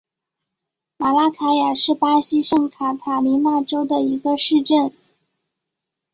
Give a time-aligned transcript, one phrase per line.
[0.97, 4.91] 马拉卡雅是巴西圣卡塔琳娜州的一个市镇。